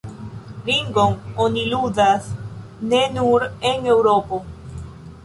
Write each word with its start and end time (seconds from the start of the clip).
Ringon 0.69 1.11
oni 1.43 1.65
ludas 1.73 2.31
ne 2.95 3.03
nur 3.19 3.47
en 3.73 3.87
Eŭropo. 3.97 4.41